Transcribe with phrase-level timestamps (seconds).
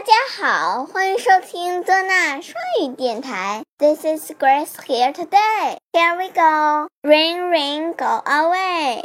[0.00, 3.62] 大家好，欢迎收听多纳双语电台。
[3.76, 5.76] This is Grace here today.
[5.92, 6.88] Here we go.
[7.02, 9.04] Rain, rain, go away.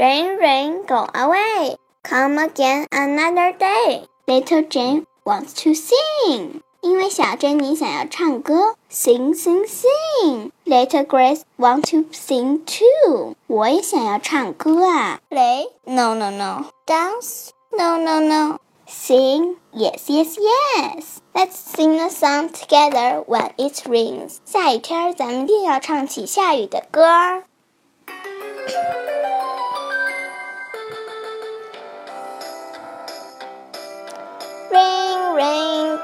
[0.00, 1.76] Rain, rain, go away.
[2.02, 4.06] Come again another day.
[4.28, 6.60] Little Jane wants to sing.
[6.82, 13.34] 因为小珍妮想要唱歌，sing sing sing。Little Grace want to sing too。
[13.48, 15.20] 我也想要唱歌啊。
[15.28, 15.68] Play?
[15.84, 16.66] No no no.
[16.86, 17.48] Dance?
[17.72, 18.58] No no no.
[18.86, 19.56] Sing?
[19.72, 21.18] Yes yes yes.
[21.34, 24.36] Let's sing a song together when it rains.
[24.44, 27.44] 下雨天儿咱们一定要唱起下雨的歌儿。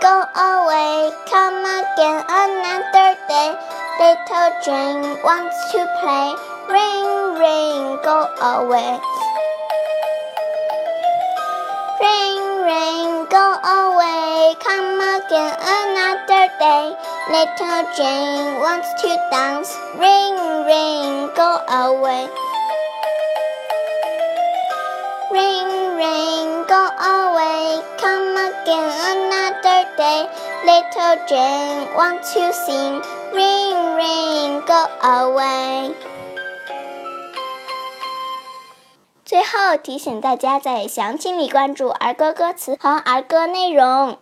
[0.02, 1.12] Go away.
[1.30, 3.52] Come again another day.
[4.00, 6.36] Little Jane wants to play.
[6.70, 7.08] ring,
[7.42, 9.00] ring, go away.
[12.02, 14.56] Rain, rain, go away.
[14.62, 16.86] Come again another day.
[17.34, 19.72] Little Jane wants to dance.
[19.98, 21.07] ring, rain,
[30.68, 33.02] Little Jane wants to sing.
[33.32, 35.94] ring ring, go away.
[39.24, 44.18] 最后提醒大家在详情里关注儿歌歌词和儿歌内容。